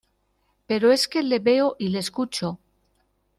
pero 0.65 0.91
es 0.91 1.07
que 1.07 1.21
le 1.21 1.37
veo 1.37 1.75
y 1.77 1.89
le 1.89 1.99
escucho 1.99 2.57